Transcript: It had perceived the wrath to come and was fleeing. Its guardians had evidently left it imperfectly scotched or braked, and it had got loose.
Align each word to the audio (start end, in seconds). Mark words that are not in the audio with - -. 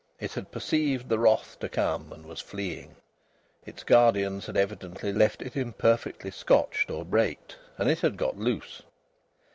It 0.19 0.33
had 0.33 0.51
perceived 0.51 1.09
the 1.09 1.19
wrath 1.19 1.59
to 1.59 1.69
come 1.69 2.11
and 2.11 2.25
was 2.25 2.41
fleeing. 2.41 2.95
Its 3.67 3.83
guardians 3.83 4.47
had 4.47 4.57
evidently 4.57 5.13
left 5.13 5.43
it 5.43 5.55
imperfectly 5.55 6.31
scotched 6.31 6.89
or 6.89 7.05
braked, 7.05 7.57
and 7.77 7.87
it 7.87 7.99
had 7.99 8.17
got 8.17 8.35
loose. 8.35 8.81